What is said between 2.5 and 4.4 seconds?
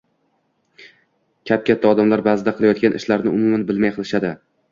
qilayotgan ishlarini umuman bilmay qilishadi.